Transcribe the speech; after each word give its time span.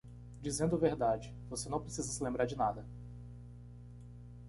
Dizendo 0.41 0.75
a 0.75 0.79
verdade, 0.79 1.31
você 1.47 1.69
não 1.69 1.79
precisa 1.79 2.07
se 2.11 2.23
lembrar 2.23 2.45
de 2.47 2.55
nada. 2.57 2.83